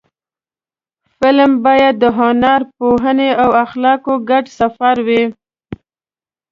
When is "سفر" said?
4.59-4.95